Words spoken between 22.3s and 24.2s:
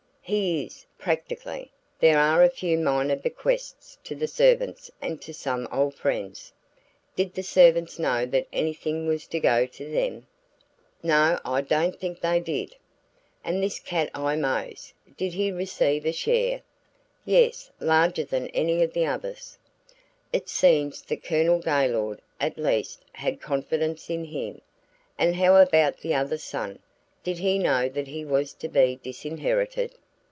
at least, had confidence